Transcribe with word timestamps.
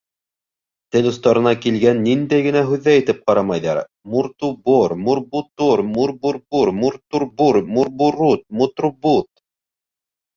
Тел 0.93 1.07
остарына 1.09 1.51
килгән 1.65 1.99
ниндәй 2.05 2.45
генә 2.45 2.63
һүҙҙе 2.69 2.89
әйтеп 2.93 3.19
ҡарамайҙар: 3.29 3.81
«муртубор, 4.13 4.95
мурбутор, 5.09 5.83
мурбурбур, 5.91 6.71
муртурбур, 6.79 7.61
мурбурут, 7.75 8.43
мутрубут...» 8.63 9.29